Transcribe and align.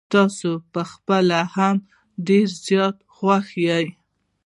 تاسو 0.13 0.51
په 0.73 0.81
خپله 0.91 1.39
هم 1.55 1.75
ډير 2.27 2.47
زيات 2.65 2.97
خوښ 3.15 3.45
وې. 3.63 3.83